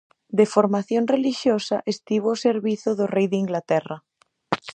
[0.39, 3.97] De formación relixiosa, estivo ao servizo do rei de Inglaterra.